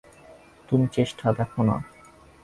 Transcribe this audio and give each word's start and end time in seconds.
তুমি 0.69 0.85
চেষ্টা 0.87 1.25
দেখো 1.33 1.61
না। 1.63 1.75